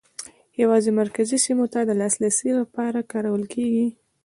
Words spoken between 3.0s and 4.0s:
کارول کېږي.